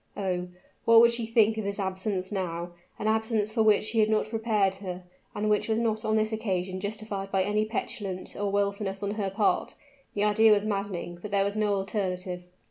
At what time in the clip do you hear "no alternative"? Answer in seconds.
11.55-12.45